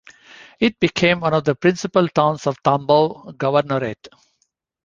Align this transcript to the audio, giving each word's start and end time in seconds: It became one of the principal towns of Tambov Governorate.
It 0.59 0.79
became 0.79 1.19
one 1.19 1.35
of 1.35 1.43
the 1.43 1.53
principal 1.53 2.07
towns 2.07 2.47
of 2.47 2.57
Tambov 2.63 3.35
Governorate. 3.37 4.07